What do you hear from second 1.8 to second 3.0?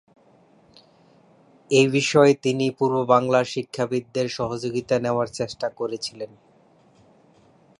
বিষয়ে তিনি পূর্ব